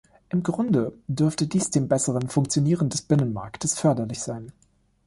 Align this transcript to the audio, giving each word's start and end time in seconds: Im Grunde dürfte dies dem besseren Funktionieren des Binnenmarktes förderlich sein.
Im 0.29 0.41
Grunde 0.41 0.93
dürfte 1.07 1.45
dies 1.45 1.69
dem 1.69 1.87
besseren 1.87 2.27
Funktionieren 2.27 2.89
des 2.89 3.03
Binnenmarktes 3.03 3.77
förderlich 3.77 4.19
sein. 4.21 4.51